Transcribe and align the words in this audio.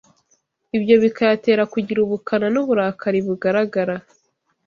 ibyo 0.77 0.95
bikayatera 1.03 1.63
kugira 1.73 1.99
ubukana 2.01 2.47
n’uburakari 2.53 3.19
bugaragara. 3.27 3.95